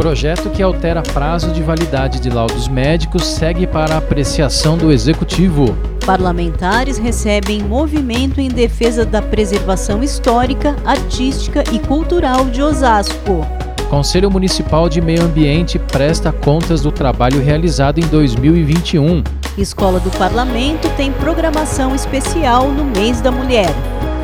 Projeto 0.00 0.48
que 0.48 0.62
altera 0.62 1.02
prazo 1.02 1.52
de 1.52 1.62
validade 1.62 2.20
de 2.20 2.30
laudos 2.30 2.68
médicos 2.68 3.22
segue 3.22 3.66
para 3.66 3.98
apreciação 3.98 4.78
do 4.78 4.90
Executivo. 4.90 5.76
Parlamentares 6.06 6.96
recebem 6.96 7.62
movimento 7.62 8.40
em 8.40 8.48
defesa 8.48 9.04
da 9.04 9.20
preservação 9.20 10.02
histórica, 10.02 10.74
artística 10.86 11.62
e 11.70 11.78
cultural 11.78 12.46
de 12.46 12.62
Osasco. 12.62 13.46
Conselho 13.90 14.30
Municipal 14.30 14.88
de 14.88 15.02
Meio 15.02 15.22
Ambiente 15.22 15.78
presta 15.78 16.32
contas 16.32 16.80
do 16.80 16.90
trabalho 16.90 17.38
realizado 17.38 17.98
em 17.98 18.06
2021. 18.06 19.22
Escola 19.58 20.00
do 20.00 20.10
Parlamento 20.12 20.88
tem 20.96 21.12
programação 21.12 21.94
especial 21.94 22.68
no 22.68 22.86
mês 22.86 23.20
da 23.20 23.30
mulher. 23.30 23.68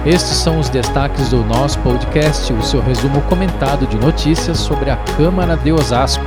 Estes 0.06 0.36
são 0.36 0.60
os 0.60 0.68
destaques 0.68 1.30
do 1.30 1.42
nosso 1.42 1.80
podcast, 1.80 2.52
o 2.52 2.62
seu 2.62 2.80
resumo 2.80 3.20
comentado 3.22 3.88
de 3.88 3.96
notícias 3.96 4.56
sobre 4.56 4.88
a 4.88 4.96
Câmara 4.96 5.56
de 5.56 5.72
Osasco. 5.72 6.22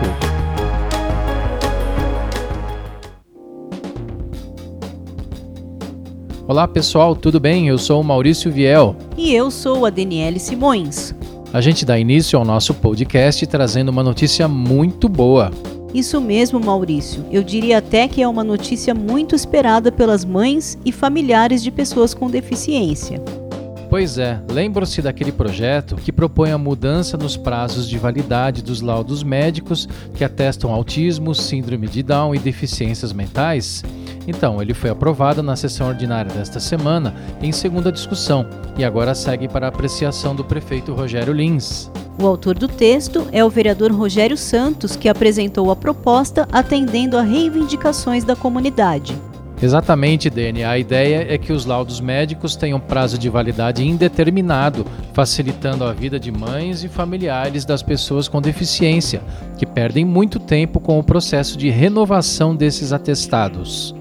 Olá 6.46 6.68
pessoal, 6.68 7.16
tudo 7.16 7.40
bem? 7.40 7.70
Eu 7.70 7.78
sou 7.78 8.02
o 8.02 8.04
Maurício 8.04 8.52
Viel. 8.52 8.98
E 9.18 9.34
eu 9.34 9.50
sou 9.50 9.86
a 9.86 9.90
Daniele 9.90 10.42
Simões. 10.42 11.16
A 11.54 11.62
gente 11.62 11.86
dá 11.86 11.98
início 11.98 12.38
ao 12.38 12.44
nosso 12.44 12.74
podcast 12.74 13.48
trazendo 13.48 13.88
uma 13.88 14.04
notícia 14.04 14.46
muito 14.46 15.08
boa. 15.08 15.52
Isso 15.94 16.20
mesmo, 16.20 16.60
Maurício. 16.60 17.26
Eu 17.32 17.42
diria 17.42 17.78
até 17.78 18.10
que 18.10 18.22
é 18.22 18.28
uma 18.28 18.44
notícia 18.44 18.94
muito 18.94 19.36
esperada 19.36 19.90
pelas 19.90 20.26
mães 20.26 20.78
e 20.84 20.92
familiares 20.92 21.64
de 21.64 21.72
pessoas 21.72 22.14
com 22.14 22.30
deficiência. 22.30 23.24
Pois 23.90 24.20
é, 24.20 24.40
lembram-se 24.52 25.02
daquele 25.02 25.32
projeto 25.32 25.96
que 25.96 26.12
propõe 26.12 26.52
a 26.52 26.60
mudança 26.60 27.18
nos 27.18 27.36
prazos 27.36 27.90
de 27.90 27.98
validade 27.98 28.62
dos 28.62 28.82
laudos 28.82 29.24
médicos 29.24 29.90
que 30.14 30.24
atestam 30.24 30.72
autismo, 30.72 31.34
síndrome 31.34 31.88
de 31.88 32.04
Down 32.04 32.36
e 32.36 32.40
deficiências 32.40 33.12
mentais? 33.12 33.84
Então, 34.28 34.62
ele 34.62 34.76
foi 34.76 34.92
aprovado 34.92 35.42
na 35.42 35.56
sessão 35.56 35.88
ordinária 35.88 36.32
desta 36.32 36.60
semana 36.60 37.16
em 37.42 37.52
segunda 37.52 37.92
discussão 37.92 38.46
e 38.78 38.86
agora 38.86 39.16
segue 39.16 39.48
para 39.48 39.66
a 39.66 39.70
apreciação 39.70 40.36
do 40.36 40.46
prefeito 40.46 40.94
Rogério 40.94 41.34
Lins. 41.34 41.90
O 42.22 42.28
autor 42.28 42.60
do 42.60 42.68
texto 42.68 43.28
é 43.32 43.44
o 43.44 43.50
vereador 43.50 43.92
Rogério 43.92 44.38
Santos, 44.38 44.96
que 44.96 45.10
apresentou 45.10 45.72
a 45.72 45.76
proposta 45.76 46.48
atendendo 46.52 47.18
a 47.18 47.24
reivindicações 47.24 48.24
da 48.24 48.36
comunidade. 48.36 49.16
Exatamente, 49.62 50.30
Dani. 50.30 50.64
A 50.64 50.78
ideia 50.78 51.26
é 51.30 51.38
que 51.38 51.52
os 51.52 51.66
laudos 51.66 52.00
médicos 52.00 52.56
tenham 52.56 52.80
prazo 52.80 53.18
de 53.18 53.30
validade 53.30 53.86
indeterminado, 53.86 54.86
facilitando 55.14 55.84
a 55.84 55.92
vida 55.92 56.18
de 56.18 56.32
mães 56.32 56.84
e 56.84 56.88
familiares 56.88 57.66
das 57.66 57.84
pessoas 57.84 58.30
com 58.30 58.42
deficiência, 58.42 59.22
que 59.58 59.66
perdem 59.66 60.06
muito 60.06 60.40
tempo 60.40 60.80
com 60.80 60.98
o 60.98 61.04
processo 61.04 61.58
de 61.58 61.70
renovação 61.70 62.56
desses 62.56 62.94
atestados. 62.94 63.94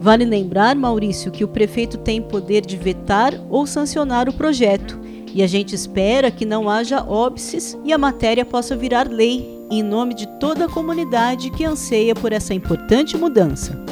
Vale 0.00 0.24
lembrar, 0.24 0.74
Maurício, 0.74 1.30
que 1.30 1.44
o 1.44 1.48
prefeito 1.48 1.98
tem 1.98 2.20
poder 2.20 2.62
de 2.62 2.76
vetar 2.76 3.34
ou 3.50 3.66
sancionar 3.66 4.28
o 4.28 4.32
projeto, 4.32 4.98
e 5.34 5.42
a 5.42 5.46
gente 5.46 5.74
espera 5.74 6.30
que 6.30 6.44
não 6.44 6.68
haja 6.68 7.04
óbices 7.04 7.78
e 7.84 7.92
a 7.92 7.98
matéria 7.98 8.44
possa 8.44 8.74
virar 8.74 9.08
lei, 9.08 9.60
em 9.70 9.82
nome 9.82 10.14
de 10.14 10.26
toda 10.38 10.64
a 10.64 10.68
comunidade 10.68 11.50
que 11.50 11.64
anseia 11.64 12.14
por 12.14 12.32
essa 12.32 12.52
importante 12.52 13.16
mudança. 13.16 13.91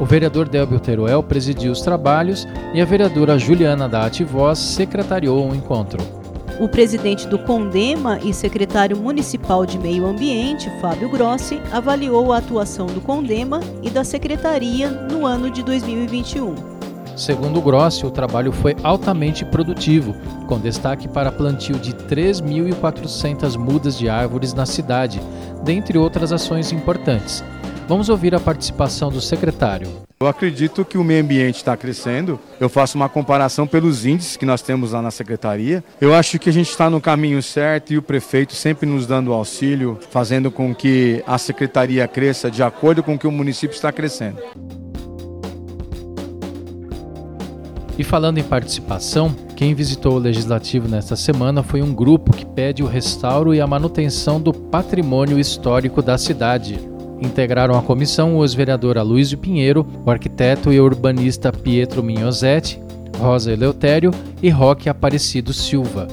O 0.00 0.04
vereador 0.04 0.48
Delbio 0.48 0.80
Teruel 0.80 1.22
presidiu 1.22 1.70
os 1.70 1.82
trabalhos 1.82 2.48
e 2.74 2.80
a 2.80 2.84
vereadora 2.84 3.38
Juliana 3.38 3.88
da 3.88 4.04
Ativoz 4.04 4.58
secretariou 4.58 5.48
o 5.48 5.54
encontro. 5.54 6.25
O 6.58 6.66
presidente 6.66 7.28
do 7.28 7.38
Condema 7.38 8.18
e 8.22 8.32
secretário 8.32 8.96
municipal 8.96 9.66
de 9.66 9.78
Meio 9.78 10.06
Ambiente, 10.06 10.70
Fábio 10.80 11.10
Grossi, 11.10 11.60
avaliou 11.70 12.32
a 12.32 12.38
atuação 12.38 12.86
do 12.86 12.98
Condema 12.98 13.60
e 13.82 13.90
da 13.90 14.02
secretaria 14.02 14.88
no 14.88 15.26
ano 15.26 15.50
de 15.50 15.62
2021. 15.62 16.54
Segundo 17.14 17.60
Grossi, 17.60 18.06
o 18.06 18.10
trabalho 18.10 18.52
foi 18.52 18.74
altamente 18.82 19.44
produtivo, 19.44 20.14
com 20.46 20.58
destaque 20.58 21.06
para 21.06 21.30
plantio 21.30 21.78
de 21.78 21.92
3.400 21.92 23.58
mudas 23.58 23.98
de 23.98 24.08
árvores 24.08 24.54
na 24.54 24.64
cidade, 24.64 25.20
dentre 25.62 25.98
outras 25.98 26.32
ações 26.32 26.72
importantes. 26.72 27.44
Vamos 27.88 28.08
ouvir 28.08 28.34
a 28.34 28.40
participação 28.40 29.10
do 29.10 29.20
secretário. 29.20 29.86
Eu 30.18 30.26
acredito 30.26 30.84
que 30.84 30.98
o 30.98 31.04
meio 31.04 31.22
ambiente 31.22 31.56
está 31.56 31.76
crescendo. 31.76 32.40
Eu 32.58 32.68
faço 32.68 32.96
uma 32.96 33.08
comparação 33.08 33.64
pelos 33.64 34.04
índices 34.04 34.36
que 34.36 34.44
nós 34.44 34.60
temos 34.60 34.90
lá 34.90 35.00
na 35.00 35.12
secretaria. 35.12 35.84
Eu 36.00 36.12
acho 36.12 36.36
que 36.36 36.50
a 36.50 36.52
gente 36.52 36.68
está 36.68 36.90
no 36.90 37.00
caminho 37.00 37.40
certo 37.40 37.92
e 37.92 37.98
o 37.98 38.02
prefeito 38.02 38.54
sempre 38.54 38.88
nos 38.88 39.06
dando 39.06 39.32
auxílio, 39.32 40.00
fazendo 40.10 40.50
com 40.50 40.74
que 40.74 41.22
a 41.28 41.38
secretaria 41.38 42.08
cresça 42.08 42.50
de 42.50 42.60
acordo 42.60 43.04
com 43.04 43.14
o 43.14 43.18
que 43.18 43.26
o 43.26 43.30
município 43.32 43.76
está 43.76 43.92
crescendo. 43.92 44.42
E 47.96 48.02
falando 48.02 48.38
em 48.38 48.42
participação, 48.42 49.32
quem 49.54 49.74
visitou 49.74 50.14
o 50.14 50.18
Legislativo 50.18 50.88
nesta 50.88 51.14
semana 51.14 51.62
foi 51.62 51.82
um 51.82 51.94
grupo 51.94 52.32
que 52.32 52.44
pede 52.44 52.82
o 52.82 52.86
restauro 52.86 53.54
e 53.54 53.60
a 53.60 53.66
manutenção 53.66 54.40
do 54.40 54.52
patrimônio 54.52 55.38
histórico 55.38 56.02
da 56.02 56.18
cidade. 56.18 56.95
Integraram 57.20 57.78
a 57.78 57.82
comissão 57.82 58.38
os 58.38 58.54
vereador 58.54 58.98
Aloysio 58.98 59.38
Pinheiro, 59.38 59.86
o 60.04 60.10
arquiteto 60.10 60.72
e 60.72 60.80
urbanista 60.80 61.52
Pietro 61.52 62.02
Minhosetti, 62.02 62.80
Rosa 63.18 63.52
Eleutério 63.52 64.10
e 64.42 64.50
Roque 64.50 64.88
Aparecido 64.88 65.52
Silva. 65.52 66.06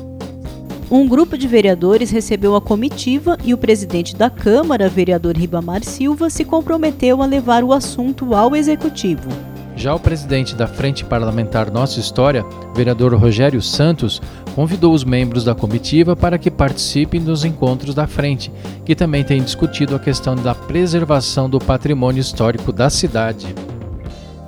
Um 0.89 1.07
grupo 1.07 1.37
de 1.37 1.47
vereadores 1.47 2.11
recebeu 2.11 2.55
a 2.55 2.61
comitiva 2.61 3.37
e 3.43 3.53
o 3.53 3.57
presidente 3.57 4.15
da 4.15 4.29
Câmara, 4.29 4.87
vereador 4.87 5.35
Ribamar 5.35 5.83
Silva, 5.83 6.29
se 6.29 6.45
comprometeu 6.45 7.21
a 7.21 7.25
levar 7.25 7.63
o 7.63 7.73
assunto 7.73 8.35
ao 8.35 8.55
executivo. 8.55 9.52
Já 9.75 9.93
o 9.93 9.99
presidente 9.99 10.55
da 10.55 10.67
Frente 10.67 11.03
Parlamentar 11.03 11.71
Nossa 11.71 11.99
História, 11.99 12.45
vereador 12.75 13.13
Rogério 13.15 13.61
Santos, 13.61 14.21
convidou 14.55 14.93
os 14.93 15.03
membros 15.03 15.43
da 15.43 15.55
comitiva 15.55 16.15
para 16.15 16.37
que 16.37 16.51
participem 16.51 17.21
dos 17.21 17.43
encontros 17.43 17.95
da 17.95 18.05
frente, 18.05 18.51
que 18.85 18.95
também 18.95 19.23
tem 19.23 19.41
discutido 19.41 19.95
a 19.95 19.99
questão 19.99 20.35
da 20.35 20.53
preservação 20.53 21.49
do 21.49 21.59
patrimônio 21.59 22.21
histórico 22.21 22.71
da 22.71 22.89
cidade. 22.89 23.53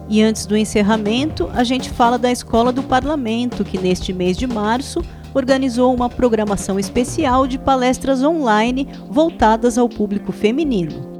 E 0.07 0.21
antes 0.21 0.45
do 0.45 0.55
encerramento, 0.55 1.49
a 1.53 1.63
gente 1.63 1.89
fala 1.89 2.19
da 2.19 2.31
Escola 2.31 2.71
do 2.71 2.83
Parlamento, 2.83 3.65
que 3.65 3.79
neste 3.79 4.13
mês 4.13 4.37
de 4.37 4.45
março 4.45 5.01
organizou 5.33 5.93
uma 5.93 6.07
programação 6.07 6.79
especial 6.79 7.47
de 7.47 7.57
palestras 7.57 8.23
online 8.23 8.87
voltadas 9.09 9.77
ao 9.77 9.89
público 9.89 10.31
feminino. 10.31 11.14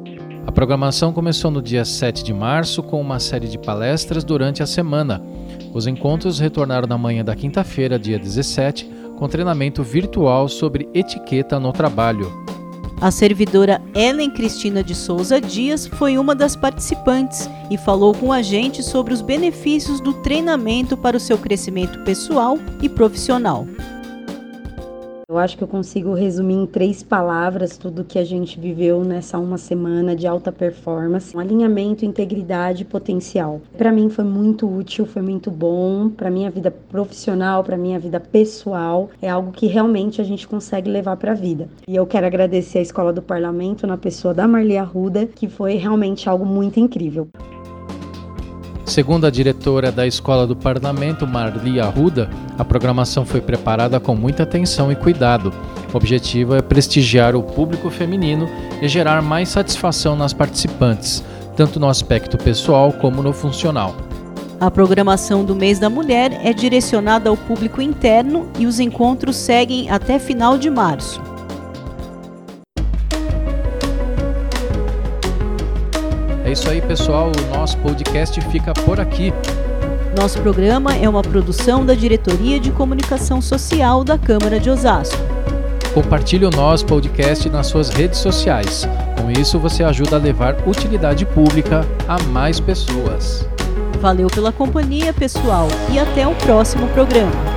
A 0.48 0.52
programação 0.52 1.12
começou 1.12 1.50
no 1.50 1.62
dia 1.62 1.84
7 1.84 2.24
de 2.24 2.34
março 2.34 2.84
com 2.84 3.02
uma 3.02 3.20
série 3.20 3.48
de 3.48 3.58
palestras 3.58 4.24
durante 4.24 4.62
a 4.62 4.68
semana. 4.68 5.22
Os 5.74 5.88
encontros 5.88 6.40
retornaram 6.40 6.88
na 6.88 6.98
manhã 6.98 7.26
da 7.26 7.36
quinta-feira, 7.36 7.98
dia 7.98 8.20
17, 8.20 8.90
com 9.18 9.28
treinamento 9.28 9.84
virtual 9.84 10.48
sobre 10.48 10.88
etiqueta 10.94 11.60
no 11.60 11.74
trabalho. 11.74 12.32
A 13.02 13.12
servidora 13.12 13.82
Ellen 13.94 14.30
Cristina 14.30 14.84
de 14.84 14.96
Souza 14.96 15.42
Dias 15.42 15.86
foi 15.88 16.18
uma 16.18 16.34
das 16.34 16.56
participantes 16.56 17.50
e 17.70 17.78
falou 17.78 18.14
com 18.14 18.32
a 18.32 18.42
gente 18.42 18.82
sobre 18.84 19.14
os 19.14 19.22
benefícios 19.22 20.00
do 20.00 20.14
treinamento 20.14 20.96
para 20.96 21.18
o 21.18 21.20
seu 21.20 21.38
crescimento 21.38 22.00
pessoal 22.04 22.58
e 22.82 22.88
profissional. 22.88 23.68
Eu 25.28 25.40
acho 25.40 25.58
que 25.58 25.64
eu 25.64 25.68
consigo 25.68 26.14
resumir 26.14 26.54
em 26.54 26.66
três 26.68 27.02
palavras 27.02 27.78
tudo 27.78 28.04
que 28.04 28.20
a 28.20 28.24
gente 28.24 28.60
viveu 28.60 29.04
nessa 29.04 29.40
uma 29.40 29.58
semana 29.58 30.16
de 30.16 30.28
alta 30.28 30.52
performance: 30.52 31.36
um 31.36 31.40
alinhamento, 31.40 32.06
integridade 32.06 32.84
e 32.84 32.86
potencial. 32.86 33.60
Para 33.76 33.92
mim 33.92 34.08
foi 34.08 34.24
muito 34.24 34.72
útil, 34.72 35.04
foi 35.04 35.24
muito 35.24 35.50
bom 35.50 36.10
para 36.10 36.30
minha 36.30 36.52
vida 36.52 36.70
profissional, 36.70 37.64
para 37.64 37.76
minha 37.76 37.98
vida 37.98 38.20
pessoal. 38.20 39.10
É 39.20 39.28
algo 39.28 39.52
que 39.52 39.66
realmente 39.66 40.22
a 40.22 40.24
gente 40.24 40.48
consegue 40.48 40.92
levar 40.92 41.18
para 41.18 41.32
a 41.32 41.36
vida. 41.36 41.68
E 41.88 41.96
eu 41.96 42.06
quero 42.06 42.28
agradecer 42.28 42.78
a 42.78 42.84
Escola 42.84 43.12
do 43.12 43.22
Parlamento 43.22 43.88
na 43.88 43.98
pessoa 43.98 44.32
da 44.32 44.48
Marli 44.48 44.78
Arruda, 44.78 45.26
que 45.26 45.50
foi 45.50 45.74
realmente 45.74 46.30
algo 46.30 46.46
muito 46.46 46.80
incrível. 46.80 47.28
Segundo 48.86 49.26
a 49.26 49.32
diretora 49.32 49.92
da 49.92 50.06
Escola 50.06 50.46
do 50.46 50.56
Parlamento, 50.56 51.26
Marli 51.26 51.80
Arruda, 51.80 52.30
a 52.58 52.64
programação 52.64 53.26
foi 53.26 53.42
preparada 53.42 54.00
com 54.00 54.16
muita 54.16 54.44
atenção 54.44 54.92
e 54.92 54.96
cuidado. 54.96 55.52
O 55.92 55.98
objetivo 55.98 56.54
é 56.54 56.62
prestigiar 56.62 57.36
o 57.36 57.42
público 57.42 57.90
feminino 57.90 58.48
e 58.82 58.88
gerar 58.88 59.24
mais 59.24 59.50
satisfação 59.50 60.16
nas 60.16 60.34
participantes, 60.34 61.24
tanto 61.58 61.80
no 61.80 61.90
aspecto 61.90 62.38
pessoal 62.38 62.94
como 62.94 63.24
no 63.24 63.34
funcional. 63.34 63.96
A 64.60 64.70
programação 64.70 65.44
do 65.44 65.56
Mês 65.56 65.80
da 65.80 65.90
Mulher 65.90 66.40
é 66.44 66.54
direcionada 66.54 67.30
ao 67.30 67.36
público 67.36 67.82
interno 67.82 68.48
e 68.60 68.68
os 68.68 68.80
encontros 68.80 69.36
seguem 69.36 69.90
até 69.90 70.20
final 70.20 70.60
de 70.60 70.70
março. 70.70 71.35
É 76.46 76.52
isso 76.52 76.70
aí, 76.70 76.80
pessoal. 76.80 77.32
O 77.32 77.58
nosso 77.58 77.76
podcast 77.80 78.40
fica 78.52 78.72
por 78.72 79.00
aqui. 79.00 79.34
Nosso 80.16 80.40
programa 80.40 80.96
é 80.96 81.10
uma 81.10 81.24
produção 81.24 81.84
da 81.84 81.96
Diretoria 81.96 82.60
de 82.60 82.72
Comunicação 82.72 83.42
Social 83.42 84.04
da 84.04 84.16
Câmara 84.16 84.60
de 84.60 84.70
Osasco. 84.70 85.18
Compartilhe 85.92 86.46
o 86.46 86.52
nosso 86.52 86.86
podcast 86.86 87.50
nas 87.50 87.66
suas 87.66 87.90
redes 87.90 88.20
sociais. 88.20 88.88
Com 89.20 89.32
isso, 89.32 89.58
você 89.58 89.84
ajuda 89.84 90.18
a 90.18 90.20
levar 90.20 90.56
utilidade 90.68 91.26
pública 91.26 91.84
a 92.08 92.22
mais 92.26 92.60
pessoas. 92.60 93.50
Valeu 94.00 94.28
pela 94.28 94.52
companhia, 94.52 95.12
pessoal, 95.12 95.68
e 95.92 95.98
até 95.98 96.28
o 96.28 96.36
próximo 96.36 96.88
programa. 96.90 97.55